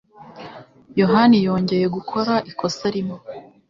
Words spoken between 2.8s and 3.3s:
rimwe.